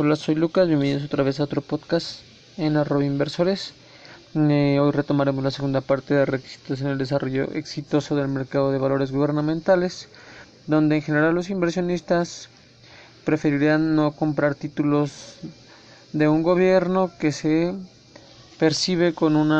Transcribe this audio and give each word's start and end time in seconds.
Hola, 0.00 0.14
soy 0.14 0.36
Lucas, 0.36 0.68
bienvenidos 0.68 1.02
otra 1.02 1.24
vez 1.24 1.40
a 1.40 1.42
otro 1.42 1.60
podcast 1.60 2.20
en 2.56 2.76
arroba 2.76 3.04
inversores. 3.04 3.74
Eh, 4.36 4.78
hoy 4.80 4.92
retomaremos 4.92 5.42
la 5.42 5.50
segunda 5.50 5.80
parte 5.80 6.14
de 6.14 6.24
requisitos 6.24 6.80
en 6.80 6.86
el 6.86 6.98
desarrollo 6.98 7.50
exitoso 7.54 8.14
del 8.14 8.28
mercado 8.28 8.70
de 8.70 8.78
valores 8.78 9.10
gubernamentales, 9.10 10.08
donde 10.68 10.94
en 10.94 11.02
general 11.02 11.34
los 11.34 11.50
inversionistas 11.50 12.48
preferirían 13.24 13.96
no 13.96 14.12
comprar 14.12 14.54
títulos 14.54 15.34
de 16.12 16.28
un 16.28 16.44
gobierno 16.44 17.10
que 17.18 17.32
se 17.32 17.74
percibe 18.56 19.14
con 19.14 19.34
un 19.34 19.50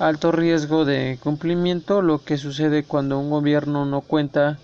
alto 0.00 0.32
riesgo 0.32 0.84
de 0.84 1.20
cumplimiento, 1.22 2.02
lo 2.02 2.24
que 2.24 2.38
sucede 2.38 2.82
cuando 2.82 3.20
un 3.20 3.30
gobierno 3.30 3.84
no 3.84 4.00
cuenta 4.00 4.58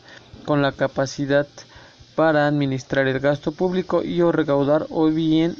con 0.45 0.63
la 0.63 0.73
capacidad 0.73 1.47
para 2.15 2.47
administrar 2.47 3.07
el 3.09 3.21
gasto 3.21 3.53
público 3.53 4.03
y 4.03 4.21
o 4.23 4.33
recaudar 4.33 4.87
o 4.91 5.07
bien 5.09 5.57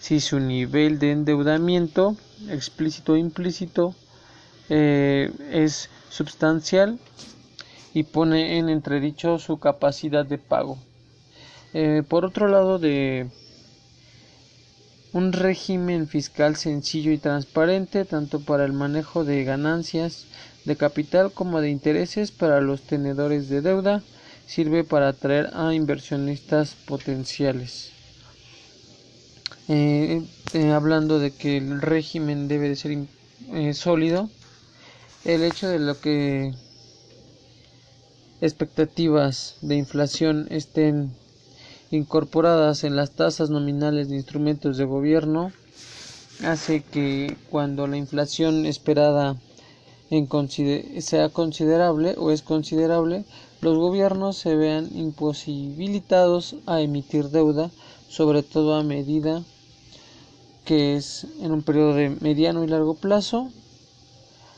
si 0.00 0.20
su 0.20 0.40
nivel 0.40 0.98
de 0.98 1.12
endeudamiento 1.12 2.16
explícito 2.50 3.12
o 3.12 3.16
implícito 3.16 3.94
eh, 4.68 5.30
es 5.50 5.90
sustancial 6.10 6.98
y 7.92 8.02
pone 8.02 8.58
en 8.58 8.68
entredicho 8.68 9.38
su 9.38 9.58
capacidad 9.58 10.26
de 10.26 10.38
pago. 10.38 10.78
Eh, 11.72 12.02
por 12.08 12.24
otro 12.24 12.48
lado, 12.48 12.78
de 12.78 13.30
un 15.12 15.32
régimen 15.32 16.08
fiscal 16.08 16.56
sencillo 16.56 17.12
y 17.12 17.18
transparente, 17.18 18.04
tanto 18.04 18.40
para 18.40 18.64
el 18.64 18.72
manejo 18.72 19.24
de 19.24 19.44
ganancias 19.44 20.26
de 20.64 20.76
capital 20.76 21.30
como 21.32 21.60
de 21.60 21.70
intereses 21.70 22.32
para 22.32 22.60
los 22.60 22.82
tenedores 22.82 23.48
de 23.48 23.60
deuda, 23.60 24.02
sirve 24.46 24.84
para 24.84 25.08
atraer 25.08 25.50
a 25.54 25.74
inversionistas 25.74 26.74
potenciales. 26.86 27.90
Eh, 29.68 30.22
eh, 30.52 30.70
hablando 30.72 31.18
de 31.18 31.30
que 31.30 31.56
el 31.56 31.80
régimen 31.80 32.48
debe 32.48 32.68
de 32.68 32.76
ser 32.76 32.98
eh, 33.52 33.74
sólido, 33.74 34.28
el 35.24 35.42
hecho 35.42 35.68
de 35.68 35.78
lo 35.78 35.98
que 36.00 36.52
expectativas 38.42 39.56
de 39.62 39.76
inflación 39.76 40.46
estén 40.50 41.14
incorporadas 41.90 42.84
en 42.84 42.96
las 42.96 43.12
tasas 43.12 43.48
nominales 43.48 44.08
de 44.08 44.16
instrumentos 44.16 44.76
de 44.76 44.84
gobierno 44.84 45.52
hace 46.44 46.82
que 46.82 47.36
cuando 47.48 47.86
la 47.86 47.96
inflación 47.96 48.66
esperada 48.66 49.36
sea 51.00 51.28
considerable 51.28 52.14
o 52.18 52.30
es 52.30 52.42
considerable, 52.42 53.24
los 53.60 53.78
gobiernos 53.78 54.36
se 54.36 54.54
vean 54.56 54.90
imposibilitados 54.94 56.56
a 56.66 56.80
emitir 56.80 57.30
deuda, 57.30 57.70
sobre 58.08 58.42
todo 58.42 58.74
a 58.74 58.82
medida 58.82 59.42
que 60.64 60.96
es 60.96 61.26
en 61.40 61.52
un 61.52 61.62
periodo 61.62 61.94
de 61.94 62.10
mediano 62.20 62.64
y 62.64 62.68
largo 62.68 62.94
plazo. 62.94 63.50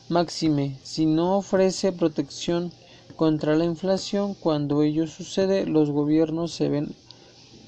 Máxime, 0.09 0.77
si 0.83 1.07
no 1.07 1.37
ofrece 1.37 1.93
protección 1.93 2.73
contra 3.17 3.57
la 3.57 3.65
inflación, 3.65 4.35
cuando 4.35 4.83
ello 4.83 5.07
sucede, 5.07 5.67
los 5.67 5.91
gobiernos 5.91 6.53
se 6.53 6.69
ven 6.69 6.95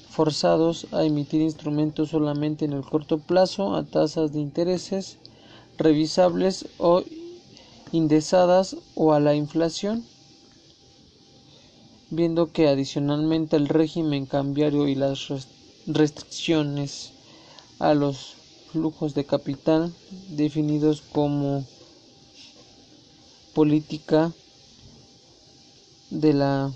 forzados 0.09 0.87
a 0.91 1.03
emitir 1.03 1.41
instrumentos 1.41 2.09
solamente 2.09 2.65
en 2.65 2.73
el 2.73 2.81
corto 2.81 3.17
plazo 3.19 3.75
a 3.75 3.83
tasas 3.83 4.33
de 4.33 4.39
intereses 4.39 5.17
revisables 5.77 6.65
o 6.77 7.03
indexadas 7.91 8.75
o 8.95 9.13
a 9.13 9.19
la 9.19 9.35
inflación 9.35 10.05
viendo 12.11 12.51
que 12.51 12.67
adicionalmente 12.67 13.55
el 13.55 13.67
régimen 13.67 14.25
cambiario 14.25 14.87
y 14.87 14.95
las 14.95 15.27
restricciones 15.85 17.11
a 17.79 17.93
los 17.93 18.35
flujos 18.71 19.13
de 19.13 19.25
capital 19.25 19.93
definidos 20.29 21.01
como 21.01 21.65
política 23.53 24.31
de 26.09 26.33
la 26.33 26.71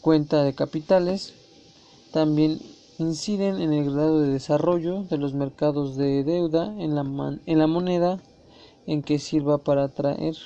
cuenta 0.00 0.42
de 0.42 0.54
capitales 0.54 1.32
también 2.12 2.60
inciden 2.98 3.60
en 3.60 3.72
el 3.72 3.92
grado 3.92 4.20
de 4.20 4.28
desarrollo 4.28 5.04
de 5.04 5.18
los 5.18 5.34
mercados 5.34 5.96
de 5.96 6.24
deuda 6.24 6.66
en 6.78 6.94
la, 6.94 7.38
en 7.46 7.58
la 7.58 7.66
moneda 7.66 8.20
en 8.88 9.02
que 9.02 9.18
sirva 9.18 9.58
para 9.58 9.84
atraer. 9.84 10.36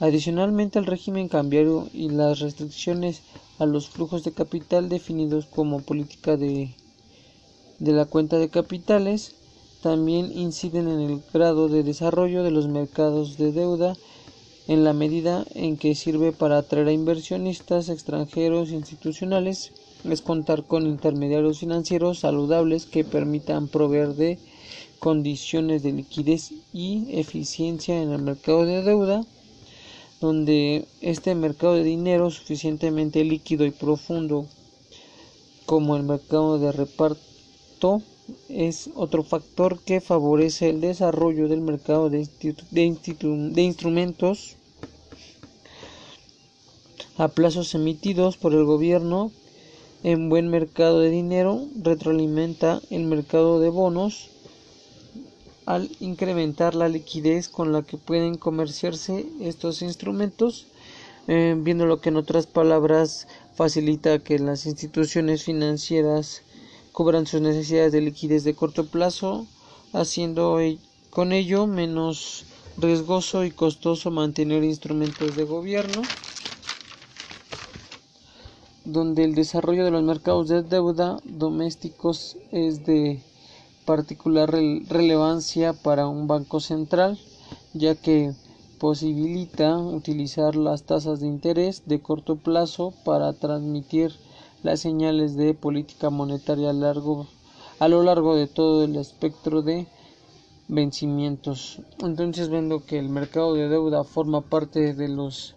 Adicionalmente, 0.00 0.78
el 0.78 0.86
régimen 0.86 1.28
cambiario 1.28 1.88
y 1.92 2.08
las 2.08 2.40
restricciones 2.40 3.22
a 3.58 3.66
los 3.66 3.88
flujos 3.88 4.24
de 4.24 4.32
capital 4.32 4.88
definidos 4.88 5.44
como 5.46 5.82
política 5.82 6.38
de, 6.38 6.74
la 7.80 8.06
cuenta 8.06 8.38
de 8.38 8.48
capitales 8.48 9.34
también 9.82 10.32
inciden 10.36 10.88
en 10.88 11.00
el 11.00 11.22
grado 11.32 11.68
de 11.68 11.82
desarrollo 11.82 12.42
de 12.42 12.50
los 12.50 12.66
mercados 12.66 13.36
de 13.36 13.52
deuda 13.52 13.94
en 14.68 14.84
la 14.84 14.94
medida 14.94 15.44
en 15.54 15.76
que 15.76 15.94
sirve 15.94 16.32
para 16.32 16.58
atraer 16.58 16.88
a 16.88 16.92
inversionistas 16.92 17.88
extranjeros 17.90 18.70
institucionales 18.70 19.72
es 20.12 20.22
contar 20.22 20.64
con 20.64 20.86
intermediarios 20.86 21.58
financieros 21.58 22.20
saludables 22.20 22.86
que 22.86 23.04
permitan 23.04 23.68
proveer 23.68 24.14
de 24.14 24.38
condiciones 24.98 25.82
de 25.82 25.92
liquidez 25.92 26.52
y 26.72 27.06
eficiencia 27.18 28.00
en 28.00 28.10
el 28.10 28.22
mercado 28.22 28.64
de 28.64 28.82
deuda 28.82 29.24
donde 30.20 30.86
este 31.02 31.34
mercado 31.34 31.74
de 31.74 31.84
dinero 31.84 32.30
suficientemente 32.30 33.24
líquido 33.24 33.66
y 33.66 33.70
profundo 33.70 34.46
como 35.66 35.96
el 35.96 36.04
mercado 36.04 36.58
de 36.58 36.72
reparto 36.72 38.00
es 38.48 38.90
otro 38.94 39.22
factor 39.22 39.78
que 39.80 40.00
favorece 40.00 40.70
el 40.70 40.80
desarrollo 40.80 41.48
del 41.48 41.60
mercado 41.60 42.08
de, 42.08 42.28
de 42.70 43.62
instrumentos 43.62 44.56
a 47.18 47.28
plazos 47.28 47.74
emitidos 47.74 48.36
por 48.36 48.52
el 48.54 48.64
gobierno 48.64 49.30
en 50.02 50.28
buen 50.28 50.48
mercado 50.48 51.00
de 51.00 51.10
dinero 51.10 51.66
retroalimenta 51.82 52.80
el 52.90 53.04
mercado 53.04 53.60
de 53.60 53.70
bonos 53.70 54.30
al 55.66 55.90
incrementar 55.98 56.74
la 56.74 56.88
liquidez 56.88 57.48
con 57.48 57.72
la 57.72 57.82
que 57.82 57.98
pueden 57.98 58.36
comerciarse 58.36 59.26
estos 59.40 59.82
instrumentos, 59.82 60.66
eh, 61.26 61.56
viendo 61.58 61.86
lo 61.86 62.00
que 62.00 62.10
en 62.10 62.16
otras 62.16 62.46
palabras 62.46 63.26
facilita 63.56 64.20
que 64.20 64.38
las 64.38 64.64
instituciones 64.66 65.42
financieras 65.42 66.42
cubran 66.92 67.26
sus 67.26 67.40
necesidades 67.40 67.92
de 67.92 68.00
liquidez 68.00 68.44
de 68.44 68.54
corto 68.54 68.86
plazo, 68.86 69.46
haciendo 69.92 70.60
e-, 70.60 70.78
con 71.10 71.32
ello 71.32 71.66
menos 71.66 72.44
riesgoso 72.78 73.44
y 73.44 73.50
costoso 73.50 74.10
mantener 74.10 74.62
instrumentos 74.62 75.34
de 75.34 75.44
gobierno, 75.44 76.02
donde 78.86 79.24
el 79.24 79.34
desarrollo 79.34 79.84
de 79.84 79.90
los 79.90 80.04
mercados 80.04 80.48
de 80.48 80.62
deuda 80.62 81.18
domésticos 81.24 82.36
es 82.52 82.86
de 82.86 83.20
particular 83.84 84.50
relevancia 84.50 85.72
para 85.72 86.06
un 86.06 86.28
banco 86.28 86.60
central, 86.60 87.18
ya 87.74 87.96
que 87.96 88.32
posibilita 88.78 89.76
utilizar 89.78 90.54
las 90.54 90.84
tasas 90.84 91.20
de 91.20 91.26
interés 91.26 91.82
de 91.86 92.00
corto 92.00 92.36
plazo 92.36 92.92
para 93.04 93.32
transmitir 93.32 94.12
las 94.62 94.80
señales 94.80 95.36
de 95.36 95.54
política 95.54 96.10
monetaria 96.10 96.70
a, 96.70 97.88
lo 97.88 98.02
largo 98.02 98.36
de 98.36 98.46
todo 98.46 98.84
el 98.84 98.96
espectro 98.96 99.62
de 99.62 99.86
vencimientos. 100.68 101.80
Entonces, 102.00 102.48
viendo 102.48 102.84
que 102.84 102.98
el 102.98 103.08
mercado 103.08 103.54
de 103.54 103.68
deuda 103.68 104.04
forma 104.04 104.42
parte 104.42 104.94
de 104.94 105.08
los 105.08 105.56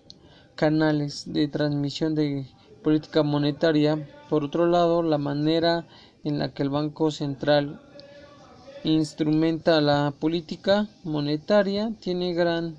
canales 0.56 1.32
de 1.32 1.48
transmisión 1.48 2.16
de 2.16 2.48
política 2.84 3.24
monetaria, 3.24 4.08
por 4.30 4.44
otro 4.44 4.68
lado, 4.68 5.04
la 5.04 5.18
manera 5.18 5.88
en 6.24 6.40
la 6.40 6.54
que 6.54 6.64
el 6.64 6.70
Banco 6.70 7.12
Central 7.12 7.82
instrumenta 8.84 9.82
la 9.82 10.14
política 10.18 10.88
monetaria, 11.04 11.92
tiene 12.00 12.34
gran 12.34 12.78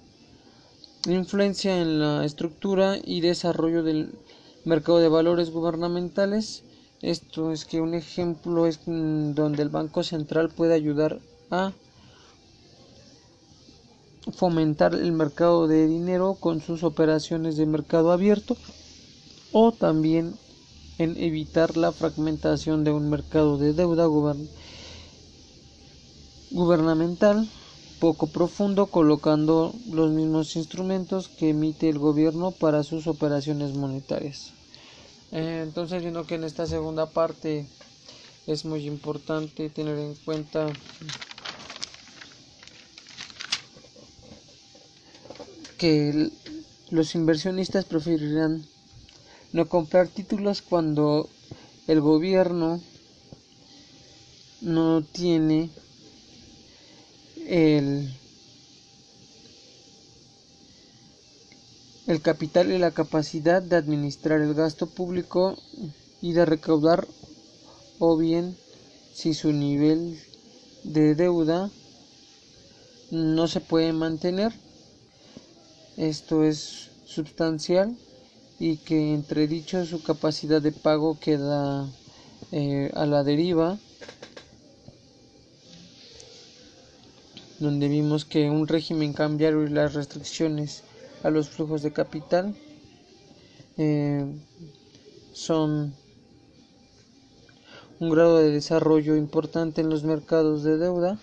influencia 1.07 1.81
en 1.81 2.01
la 2.01 2.25
estructura 2.25 2.97
y 3.03 3.21
desarrollo 3.21 3.83
del 3.83 4.15
mercado 4.65 4.99
de 4.99 5.09
valores 5.09 5.51
gubernamentales. 5.51 6.65
Esto 7.03 7.53
es 7.53 7.65
que 7.65 7.81
un 7.81 7.95
ejemplo 7.95 8.67
es 8.67 8.81
donde 8.85 9.63
el 9.63 9.71
Banco 9.71 10.03
Central 10.03 10.51
puede 10.51 10.75
ayudar 10.75 11.19
a 11.51 11.73
fomentar 14.33 14.95
el 14.95 15.13
mercado 15.13 15.67
de 15.67 15.87
dinero 15.87 16.37
con 16.39 16.61
sus 16.61 16.85
operaciones 16.85 17.57
de 17.57 17.67
mercado 17.67 18.13
abierto 18.13 18.57
o 19.53 19.73
también 19.73 20.35
en 20.99 21.17
evitar 21.17 21.77
la 21.77 21.93
fragmentación 21.93 22.85
de 22.85 22.93
un 22.93 23.09
mercado 23.09 23.57
de 23.57 23.73
deuda 23.73 24.07
gubernamental 26.51 27.49
poco 28.01 28.27
profundo 28.27 28.87
colocando 28.87 29.75
los 29.91 30.11
mismos 30.11 30.57
instrumentos 30.57 31.29
que 31.29 31.51
emite 31.51 31.89
el 31.89 31.99
gobierno 31.99 32.51
para 32.51 32.83
sus 32.83 33.07
operaciones 33.07 33.75
monetarias. 33.75 34.53
Eh, 35.33 35.61
entonces, 35.63 36.03
viendo 36.03 36.27
que 36.27 36.35
en 36.35 36.45
esta 36.45 36.67
segunda 36.67 37.07
parte 37.07 37.67
es 38.47 38.65
muy 38.65 38.87
importante 38.87 39.69
tener 39.71 39.99
en 39.99 40.15
cuenta 40.17 40.67
que 45.79 46.31
los 46.91 47.15
inversionistas 47.15 47.85
preferirán 47.85 48.65
no 49.53 49.69
comprar 49.69 50.09
títulos 50.09 50.63
cuando 50.63 51.29
el 51.87 52.01
gobierno 52.01 52.81
no 54.61 55.03
tiene 55.03 55.71
el, 57.47 58.13
el 62.07 62.23
capital 62.23 62.71
y 62.71 62.79
la 62.79 62.93
capacidad 62.93 63.63
de 63.63 63.77
administrar 63.77 64.41
el 64.41 64.55
gasto 64.55 64.87
público 64.87 65.57
y 66.23 66.33
de 66.33 66.45
recaudar 66.45 67.09
o 67.99 68.17
bien 68.17 68.57
si 69.13 69.35
su 69.35 69.53
nivel 69.53 70.21
de 70.85 71.15
deuda 71.15 71.71
no 73.11 73.49
se 73.49 73.61
puede 73.61 73.93
mantener. 73.93 74.53
Esto 75.97 76.45
es 76.45 76.91
sustancial 77.05 77.97
y 78.61 78.77
que 78.77 79.15
entre 79.15 79.49
dicho 79.49 79.85
su 79.87 80.03
capacidad 80.03 80.61
de 80.61 80.71
pago 80.71 81.19
queda 81.19 81.89
eh, 82.53 82.91
a 82.95 83.07
la 83.07 83.25
deriva 83.25 83.79
donde 87.59 87.89
vimos 87.89 88.27
que 88.27 88.51
un 88.51 88.69
régimen 88.69 89.15
cambiario 89.15 89.65
y 89.65 89.71
las 89.71 89.95
restricciones 89.95 90.83
a 91.23 91.31
los 91.31 91.49
flujos 91.49 91.83
de 91.83 91.93
capital 91.95 92.55
eh, 93.79 94.27
son 95.33 95.95
un 97.99 98.11
grado 98.11 98.39
de 98.39 98.51
desarrollo 98.51 99.17
importante 99.17 99.81
en 99.81 99.89
los 99.89 100.05
mercados 100.05 100.63
de 100.65 100.77
deuda 100.77 101.19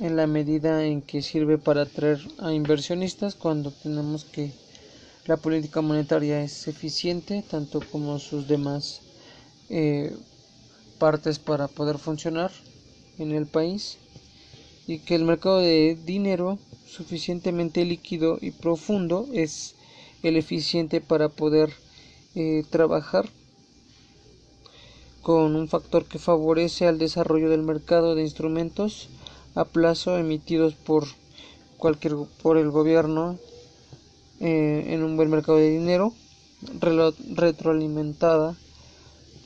en 0.00 0.16
la 0.16 0.26
medida 0.26 0.86
en 0.86 1.02
que 1.02 1.20
sirve 1.20 1.58
para 1.58 1.82
atraer 1.82 2.20
a 2.38 2.54
inversionistas 2.54 3.34
cuando 3.34 3.70
tenemos 3.70 4.24
que 4.24 4.50
la 5.28 5.36
política 5.36 5.82
monetaria 5.82 6.42
es 6.42 6.68
eficiente 6.68 7.44
tanto 7.48 7.80
como 7.92 8.18
sus 8.18 8.48
demás 8.48 9.02
eh, 9.68 10.16
partes 10.98 11.38
para 11.38 11.68
poder 11.68 11.98
funcionar 11.98 12.50
en 13.18 13.32
el 13.32 13.46
país 13.46 13.98
y 14.86 15.00
que 15.00 15.14
el 15.14 15.24
mercado 15.24 15.58
de 15.58 15.98
dinero 16.02 16.58
suficientemente 16.86 17.84
líquido 17.84 18.38
y 18.40 18.52
profundo 18.52 19.28
es 19.34 19.74
el 20.22 20.38
eficiente 20.38 21.02
para 21.02 21.28
poder 21.28 21.74
eh, 22.34 22.64
trabajar 22.70 23.28
con 25.20 25.56
un 25.56 25.68
factor 25.68 26.06
que 26.06 26.18
favorece 26.18 26.86
al 26.86 26.98
desarrollo 26.98 27.50
del 27.50 27.64
mercado 27.64 28.14
de 28.14 28.22
instrumentos 28.22 29.10
a 29.54 29.66
plazo 29.66 30.16
emitidos 30.16 30.72
por 30.72 31.04
cualquier 31.76 32.14
por 32.42 32.56
el 32.56 32.70
gobierno 32.70 33.38
eh, 34.40 34.84
en 34.88 35.02
un 35.02 35.16
buen 35.16 35.30
mercado 35.30 35.58
de 35.58 35.70
dinero 35.70 36.14
retroalimentada 37.34 38.56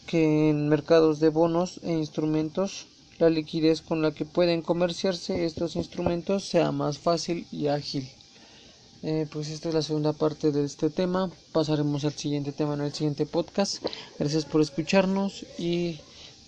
que 0.06 0.50
en 0.50 0.68
mercados 0.68 1.20
de 1.20 1.28
bonos 1.28 1.80
e 1.82 1.92
instrumentos 1.92 2.86
la 3.18 3.30
liquidez 3.30 3.82
con 3.82 4.02
la 4.02 4.12
que 4.12 4.24
pueden 4.24 4.62
comerciarse 4.62 5.44
estos 5.44 5.76
instrumentos 5.76 6.44
sea 6.44 6.72
más 6.72 6.98
fácil 6.98 7.46
y 7.52 7.68
ágil. 7.68 8.08
Eh, 9.02 9.26
pues 9.32 9.48
esta 9.48 9.68
es 9.68 9.74
la 9.74 9.82
segunda 9.82 10.12
parte 10.12 10.52
de 10.52 10.64
este 10.64 10.90
tema. 10.90 11.30
Pasaremos 11.52 12.04
al 12.04 12.12
siguiente 12.12 12.52
tema 12.52 12.74
en 12.74 12.82
el 12.82 12.92
siguiente 12.92 13.26
podcast. 13.26 13.84
Gracias 14.18 14.44
por 14.44 14.60
escucharnos 14.60 15.44
y 15.58 15.98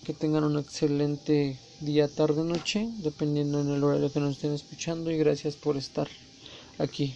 que 0.05 0.13
tengan 0.13 0.43
un 0.43 0.57
excelente 0.57 1.57
día, 1.81 2.07
tarde, 2.07 2.43
noche, 2.43 2.89
dependiendo 3.03 3.59
en 3.61 3.71
el 3.71 3.83
horario 3.83 4.11
que 4.11 4.19
nos 4.19 4.35
estén 4.35 4.53
escuchando. 4.53 5.11
Y 5.11 5.17
gracias 5.17 5.55
por 5.55 5.75
estar 5.75 6.07
aquí. 6.77 7.15